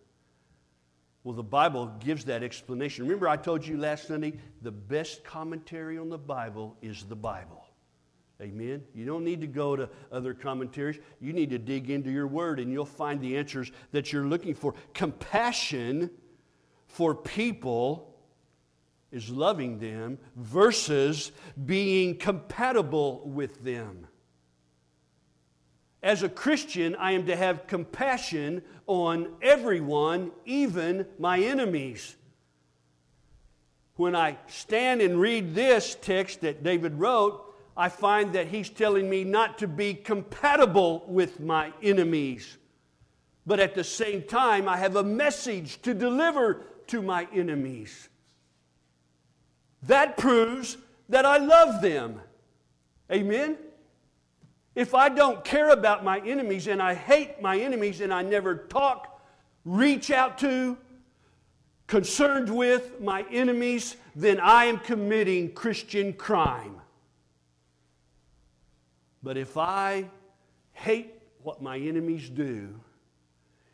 [1.23, 3.03] Well, the Bible gives that explanation.
[3.03, 7.65] Remember, I told you last Sunday the best commentary on the Bible is the Bible.
[8.41, 8.83] Amen.
[8.95, 10.97] You don't need to go to other commentaries.
[11.19, 14.55] You need to dig into your word and you'll find the answers that you're looking
[14.55, 14.75] for.
[14.93, 16.09] Compassion
[16.87, 18.15] for people
[19.11, 21.33] is loving them versus
[21.65, 24.07] being compatible with them.
[26.01, 32.15] As a Christian, I am to have compassion on everyone, even my enemies.
[33.95, 37.45] When I stand and read this text that David wrote,
[37.75, 42.57] I find that he's telling me not to be compatible with my enemies.
[43.45, 48.07] But at the same time, I have a message to deliver to my enemies.
[49.83, 50.77] That proves
[51.09, 52.21] that I love them.
[53.11, 53.57] Amen?
[54.75, 58.55] If I don't care about my enemies and I hate my enemies and I never
[58.55, 59.21] talk,
[59.65, 60.77] reach out to,
[61.87, 66.79] concerned with my enemies, then I am committing Christian crime.
[69.23, 70.05] But if I
[70.71, 72.79] hate what my enemies do,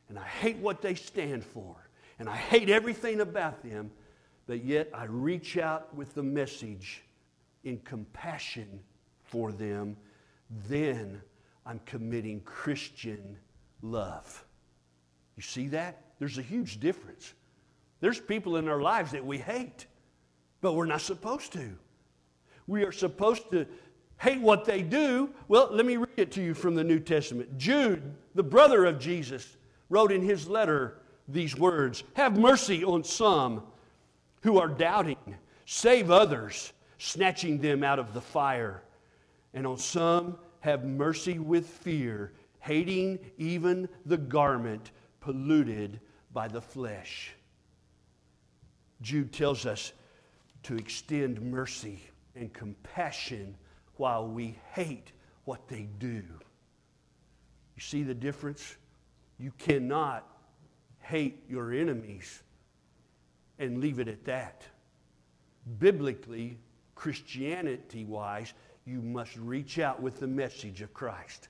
[0.10, 1.76] and I hate what they stand for,
[2.20, 3.92] and I hate everything about them,
[4.48, 7.04] but yet I reach out with the message
[7.64, 8.80] in compassion
[9.24, 9.98] for them,
[10.68, 11.22] then
[11.66, 13.38] I'm committing Christian
[13.82, 14.44] love.
[15.36, 16.02] You see that?
[16.20, 17.34] There's a huge difference.
[18.00, 19.86] There's people in our lives that we hate,
[20.62, 21.78] but we're not supposed to.
[22.68, 23.68] We are supposed to
[24.18, 25.30] hate what they do.
[25.48, 27.58] Well, let me read it to you from the New Testament.
[27.58, 29.58] Jude, the brother of Jesus,
[29.90, 33.64] wrote in his letter these words Have mercy on some
[34.42, 35.18] who are doubting,
[35.66, 38.84] save others, snatching them out of the fire.
[39.54, 44.90] And on some, have mercy with fear, hating even the garment
[45.20, 46.00] polluted
[46.34, 47.34] by the flesh.
[49.00, 49.94] Jude tells us
[50.64, 52.02] to extend mercy
[52.36, 53.56] and compassion
[53.98, 55.12] while we hate
[55.44, 56.24] what they do.
[57.76, 58.76] You see the difference?
[59.38, 60.28] You cannot
[60.98, 62.42] hate your enemies
[63.60, 64.64] and leave it at that.
[65.78, 66.58] Biblically,
[66.96, 68.56] Christianity wise,
[68.86, 71.48] you must reach out with the message of Christ.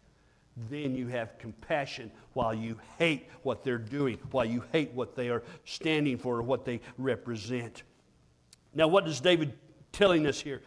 [0.69, 5.29] Then you have compassion while you hate what they're doing, while you hate what they
[5.29, 7.83] are standing for or what they represent.
[8.73, 9.53] Now, what is David
[9.91, 10.61] telling us here?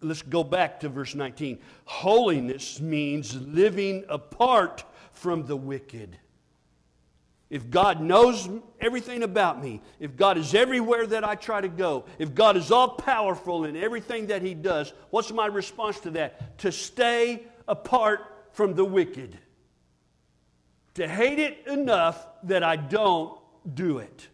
[0.00, 1.58] Let's go back to verse 19.
[1.84, 6.16] Holiness means living apart from the wicked.
[7.54, 8.48] If God knows
[8.80, 12.72] everything about me, if God is everywhere that I try to go, if God is
[12.72, 16.58] all powerful in everything that He does, what's my response to that?
[16.58, 19.38] To stay apart from the wicked.
[20.94, 23.38] To hate it enough that I don't
[23.72, 24.26] do it.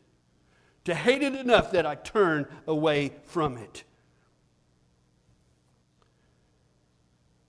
[0.86, 3.84] To hate it enough that I turn away from it.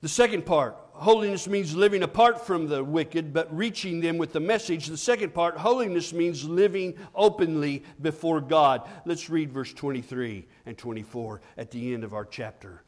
[0.01, 4.39] The second part, holiness means living apart from the wicked, but reaching them with the
[4.39, 4.87] message.
[4.87, 8.87] The second part, holiness means living openly before God.
[9.05, 12.83] Let's read verse 23 and 24 at the end of our chapter.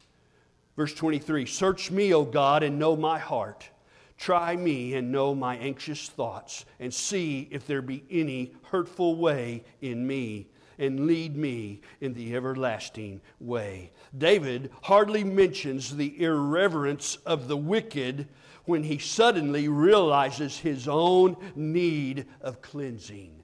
[0.76, 3.68] Verse 23 Search me, O God, and know my heart.
[4.16, 9.64] Try me and know my anxious thoughts, and see if there be any hurtful way
[9.80, 10.46] in me
[10.78, 13.92] and lead me in the everlasting way.
[14.16, 18.28] David hardly mentions the irreverence of the wicked
[18.64, 23.42] when he suddenly realizes his own need of cleansing.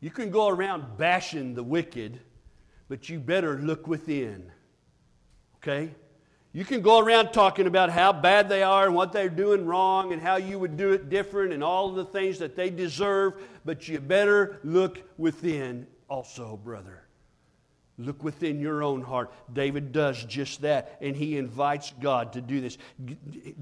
[0.00, 2.20] You can go around bashing the wicked,
[2.88, 4.50] but you better look within.
[5.56, 5.94] Okay?
[6.52, 10.12] You can go around talking about how bad they are and what they're doing wrong
[10.12, 13.34] and how you would do it different and all of the things that they deserve,
[13.64, 17.04] but you better look within also, brother.
[17.98, 19.30] Look within your own heart.
[19.52, 22.78] David does just that, and he invites God to do this.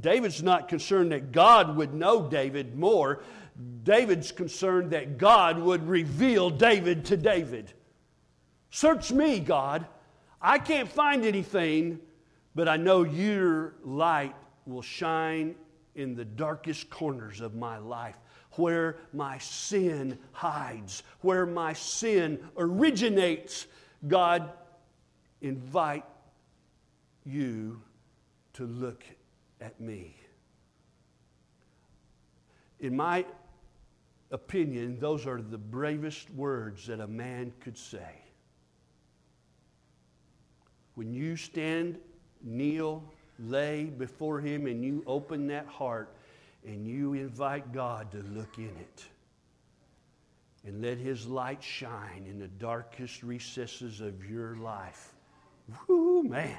[0.00, 3.20] David's not concerned that God would know David more.
[3.82, 7.72] David's concerned that God would reveal David to David.
[8.70, 9.86] Search me, God.
[10.40, 11.98] I can't find anything
[12.58, 14.34] but I know your light
[14.66, 15.54] will shine
[15.94, 18.18] in the darkest corners of my life,
[18.54, 23.68] where my sin hides, where my sin originates.
[24.08, 24.50] God,
[25.40, 26.04] invite
[27.24, 27.80] you
[28.54, 29.04] to look
[29.60, 30.16] at me.
[32.80, 33.24] In my
[34.32, 38.24] opinion, those are the bravest words that a man could say.
[40.96, 42.00] When you stand
[42.42, 43.02] kneel,
[43.38, 46.14] lay before Him, and you open that heart
[46.66, 49.04] and you invite God to look in it.
[50.68, 55.14] and let His light shine in the darkest recesses of your life.
[55.86, 56.58] Whoo, man,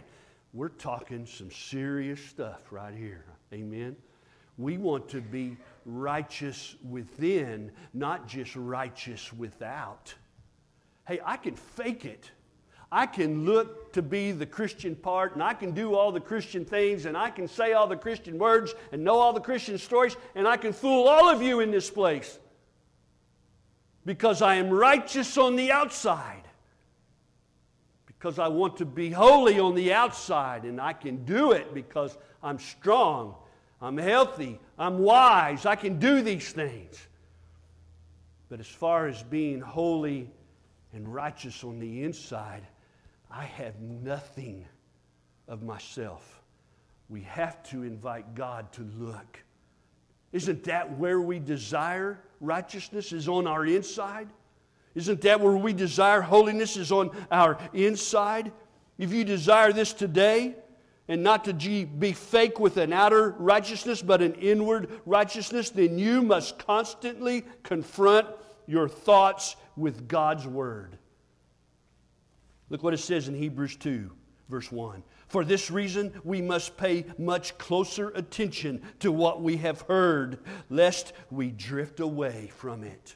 [0.54, 3.26] we're talking some serious stuff right here.
[3.54, 3.96] Amen.
[4.58, 10.14] We want to be righteous within, not just righteous without.
[11.08, 12.32] Hey, I can fake it.
[12.92, 16.66] I can look to be the Christian part and I can do all the Christian
[16.66, 20.16] things and I can say all the Christian words and know all the Christian stories
[20.36, 22.40] and I can fool all of you in this place
[24.06, 26.44] because I am righteous on the outside.
[28.08, 32.18] Because I want to be holy on the outside and I can do it because
[32.42, 33.36] I'm strong,
[33.82, 37.08] I'm healthy, I'm wise, I can do these things.
[38.50, 40.30] But as far as being holy
[40.92, 42.64] and righteous on the inside,
[43.30, 44.66] I have nothing
[45.48, 46.42] of myself.
[47.10, 49.44] We have to invite God to look.
[50.32, 53.12] Isn't that where we desire righteousness?
[53.14, 54.30] Is on our inside?
[54.96, 56.78] Isn't that where we desire holiness?
[56.78, 58.52] Is on our inside?
[58.98, 60.56] If you desire this today,
[61.08, 66.22] and not to be fake with an outer righteousness, but an inward righteousness, then you
[66.22, 68.28] must constantly confront
[68.68, 71.00] your thoughts with God's Word.
[72.70, 74.12] Look what it says in Hebrews 2,
[74.48, 75.04] verse 1.
[75.28, 80.40] For this reason, we must pay much closer attention to what we have heard,
[80.70, 83.16] lest we drift away from it.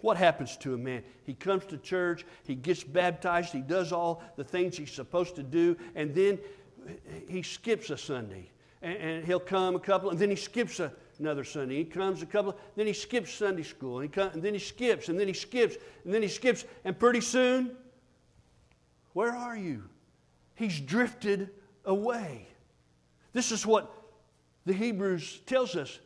[0.00, 1.02] What happens to a man?
[1.24, 5.42] He comes to church, he gets baptized, he does all the things he's supposed to
[5.42, 6.38] do, and then
[7.28, 8.50] he skips a Sunday.
[8.82, 11.76] And, he'll come a couple, and then he skips a, another Sunday.
[11.76, 15.08] He comes a couple, then he skips Sunday school, and, he and then he skips,
[15.08, 17.74] and then he skips, and then he skips, and pretty soon
[19.14, 19.84] where are you?
[20.54, 21.50] He's drifted
[21.84, 22.48] away.
[23.32, 23.90] This is what
[24.66, 25.98] the Hebrews tells us.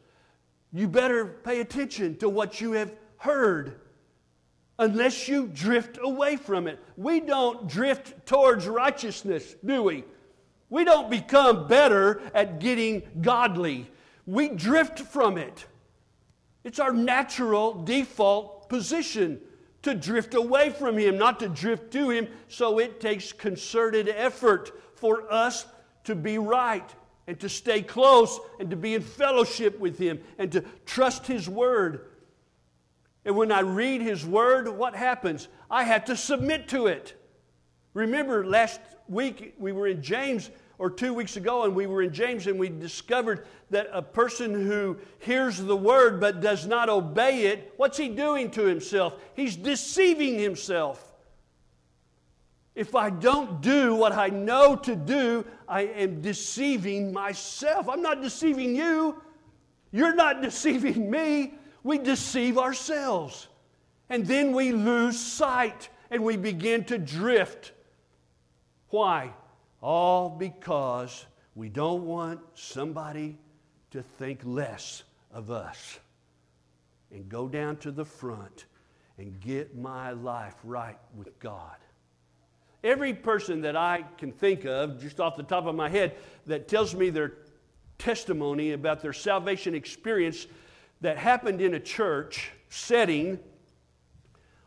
[0.73, 3.81] You better pay attention to what you have heard
[4.79, 6.79] unless you drift away from it.
[6.97, 10.05] We don't drift towards righteousness, do we?
[10.71, 13.91] We don't become better at getting godly.
[14.27, 15.67] We drift from it.
[16.63, 19.41] It's our natural default position
[19.89, 22.29] to drift away from Him, not to drift to Him.
[22.49, 25.67] So it takes concerted effort for us
[26.05, 26.89] to be right
[27.27, 31.49] and to stay close and to be in fellowship with Him and to trust His
[31.49, 32.07] Word.
[33.25, 35.49] And when I read His Word, what happens?
[35.71, 37.15] I have to submit to it.
[37.95, 42.13] Remember, last week we were in James or two weeks ago, and we were in
[42.13, 47.47] James, and we discovered that a person who hears the word but does not obey
[47.47, 49.15] it, what's he doing to himself?
[49.35, 51.05] He's deceiving himself.
[52.77, 57.89] If I don't do what I know to do, I am deceiving myself.
[57.89, 59.21] I'm not deceiving you.
[59.91, 61.55] You're not deceiving me.
[61.83, 63.49] We deceive ourselves.
[64.09, 67.73] And then we lose sight and we begin to drift.
[68.91, 69.33] Why?
[69.81, 73.39] All because we don't want somebody
[73.91, 75.03] to think less
[75.33, 75.99] of us
[77.11, 78.67] and go down to the front
[79.19, 81.77] and get my life right with God.
[82.85, 86.15] Every person that I can think of, just off the top of my head,
[86.47, 87.33] that tells me their
[87.99, 90.47] testimony about their salvation experience
[91.01, 93.39] that happened in a church setting,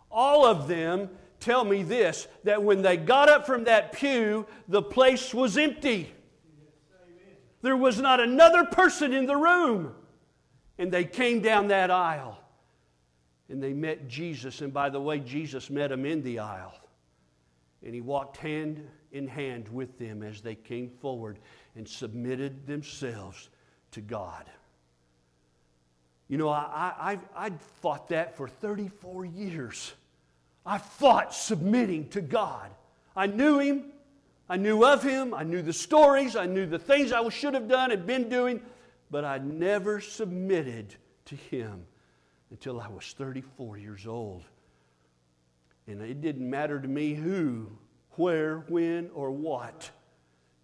[0.09, 1.09] all of them
[1.41, 6.13] tell me this that when they got up from that pew, the place was empty.
[7.61, 9.93] There was not another person in the room.
[10.77, 12.39] And they came down that aisle
[13.49, 14.61] and they met Jesus.
[14.61, 16.73] And by the way, Jesus met them in the aisle.
[17.83, 21.37] And he walked hand in hand with them as they came forward
[21.75, 23.49] and submitted themselves
[23.91, 24.45] to God.
[26.29, 27.49] You know, I, I, I
[27.81, 29.93] fought that for 34 years.
[30.65, 32.69] I fought submitting to God.
[33.15, 33.85] I knew Him.
[34.47, 35.33] I knew of Him.
[35.33, 36.35] I knew the stories.
[36.35, 38.61] I knew the things I should have done and been doing.
[39.09, 40.95] But I never submitted
[41.25, 41.85] to Him
[42.51, 44.43] until I was 34 years old.
[45.87, 47.67] And it didn't matter to me who,
[48.11, 49.89] where, when, or what.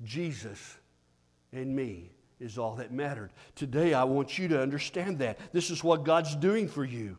[0.04, 0.78] Jesus
[1.52, 3.32] and me is all that mattered.
[3.56, 5.40] Today, I want you to understand that.
[5.54, 7.18] This is what God's doing for you.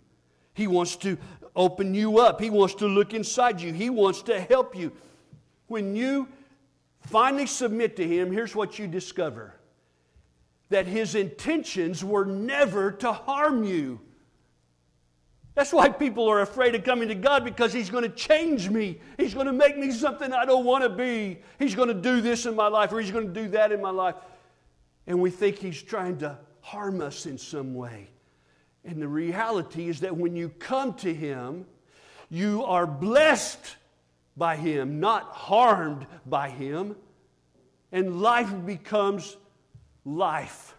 [0.58, 1.16] He wants to
[1.54, 2.40] open you up.
[2.40, 3.72] He wants to look inside you.
[3.72, 4.90] He wants to help you.
[5.68, 6.26] When you
[7.02, 9.54] finally submit to Him, here's what you discover
[10.70, 14.00] that His intentions were never to harm you.
[15.54, 19.00] That's why people are afraid of coming to God because He's going to change me.
[19.16, 21.38] He's going to make me something I don't want to be.
[21.60, 23.80] He's going to do this in my life or He's going to do that in
[23.80, 24.16] my life.
[25.06, 28.08] And we think He's trying to harm us in some way.
[28.88, 31.66] And the reality is that when you come to Him,
[32.30, 33.76] you are blessed
[34.34, 36.96] by Him, not harmed by Him.
[37.92, 39.36] And life becomes
[40.06, 40.74] life,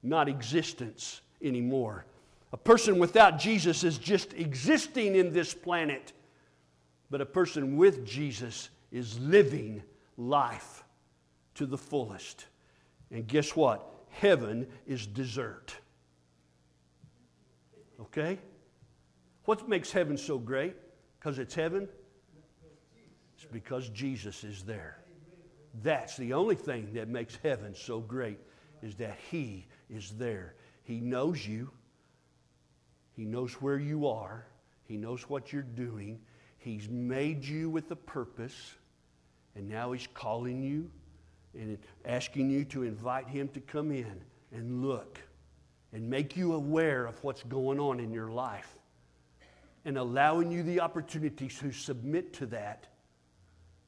[0.00, 2.04] not existence anymore.
[2.52, 6.12] A person without Jesus is just existing in this planet,
[7.10, 9.82] but a person with Jesus is living
[10.16, 10.84] life
[11.56, 12.46] to the fullest.
[13.10, 13.90] And guess what?
[14.10, 15.74] Heaven is dessert.
[18.16, 18.38] Okay?
[19.44, 20.76] What makes heaven so great?
[21.18, 21.88] Because it's heaven?
[23.34, 24.98] It's because Jesus is there.
[25.82, 28.38] That's the only thing that makes heaven so great
[28.82, 30.54] is that He is there.
[30.84, 31.70] He knows you.
[33.16, 34.46] He knows where you are.
[34.86, 36.20] He knows what you're doing.
[36.58, 38.74] He's made you with a purpose.
[39.56, 40.88] And now He's calling you
[41.54, 44.20] and asking you to invite Him to come in
[44.52, 45.18] and look
[45.94, 48.76] and make you aware of what's going on in your life
[49.84, 52.88] and allowing you the opportunity to submit to that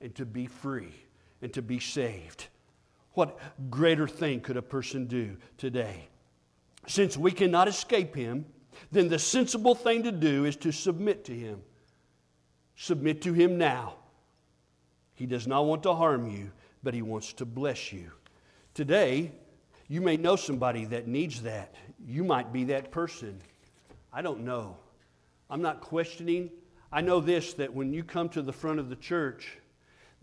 [0.01, 0.95] and to be free
[1.43, 2.47] and to be saved.
[3.15, 3.39] What
[3.71, 6.09] greater thing could a person do today?
[6.87, 8.45] Since we cannot escape Him,
[8.93, 11.61] then the sensible thing to do is to submit to Him.
[12.77, 13.95] Submit to Him now.
[15.15, 16.53] He does not want to harm you,
[16.85, 18.13] but He wants to bless you.
[18.75, 19.33] Today,
[19.89, 21.75] you may know somebody that needs that.
[22.05, 23.41] You might be that person.
[24.13, 24.77] I don't know.
[25.49, 26.51] I'm not questioning.
[26.93, 29.59] I know this that when you come to the front of the church,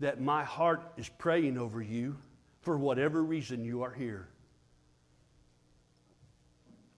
[0.00, 2.16] that my heart is praying over you
[2.62, 4.28] for whatever reason you are here.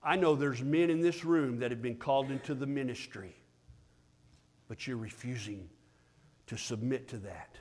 [0.02, 3.34] I know there's men in this room that have been called into the ministry,
[4.68, 5.68] but you're refusing
[6.46, 7.56] to submit to that.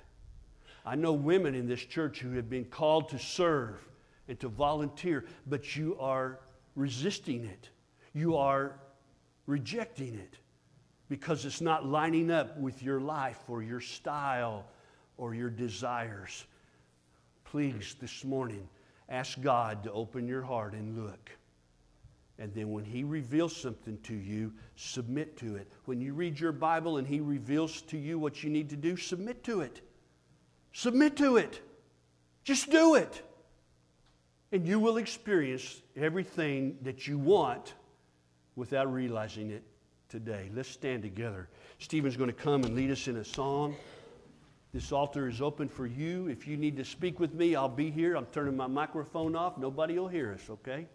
[0.86, 3.80] I know women in this church who have been called to serve
[4.28, 6.40] and to volunteer, but you are
[6.76, 7.70] resisting it.
[8.14, 8.80] You are
[9.46, 10.38] rejecting it
[11.10, 14.66] because it's not lining up with your life or your style
[15.18, 16.46] or your desires.
[17.44, 18.68] Please, this morning,
[19.10, 21.32] ask God to open your heart and look.
[22.38, 25.72] And then when He reveals something to you, submit to it.
[25.86, 28.98] When you read your Bible and He reveals to you what you need to do,
[28.98, 29.82] submit to it.
[30.74, 31.62] Submit to it.
[32.44, 33.22] Just do it.
[34.52, 37.74] And you will experience everything that you want
[38.56, 39.64] without realizing it
[40.10, 40.50] today.
[40.54, 41.50] Let's stand together.
[41.80, 43.76] Stephen's going to come and lead us in a song.
[44.74, 46.28] This altar is open for you.
[46.28, 48.16] If you need to speak with me, I'll be here.
[48.16, 49.58] I'm turning my microphone off.
[49.58, 50.86] Nobody will hear us, okay?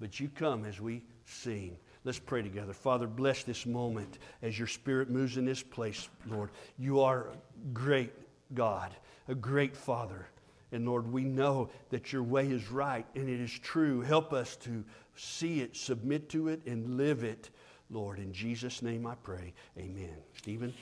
[0.00, 1.76] But you come as we sing.
[2.04, 2.72] Let's pray together.
[2.72, 6.50] Father, bless this moment as your spirit moves in this place, Lord.
[6.78, 8.12] You are a great
[8.54, 8.94] God,
[9.28, 10.26] a great Father.
[10.72, 14.00] And Lord, we know that your way is right and it is true.
[14.00, 17.50] Help us to see it, submit to it, and live it.
[17.90, 19.52] Lord, in Jesus' name I pray.
[19.78, 20.16] Amen.
[20.34, 20.72] Stephen?